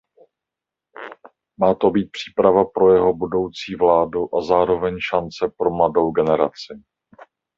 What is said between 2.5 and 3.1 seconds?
pro